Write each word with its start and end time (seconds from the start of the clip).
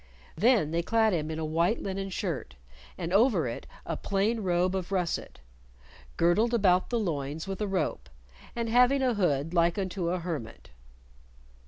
Then 0.35 0.71
they 0.71 0.81
clad 0.81 1.13
him 1.13 1.29
in 1.29 1.37
a 1.37 1.45
white 1.45 1.79
linen 1.79 2.09
shirt, 2.09 2.55
and 2.97 3.13
over 3.13 3.47
it 3.47 3.67
a 3.85 3.95
plain 3.95 4.39
robe 4.39 4.73
of 4.75 4.91
russet, 4.91 5.41
"girdled 6.17 6.55
about 6.55 6.89
the 6.89 6.97
loins 6.97 7.47
with 7.47 7.61
a 7.61 7.67
rope, 7.67 8.09
and 8.55 8.67
having 8.67 9.03
a 9.03 9.13
hood 9.13 9.53
like 9.53 9.77
unto 9.77 10.09
a 10.09 10.17
hermit." 10.17 10.71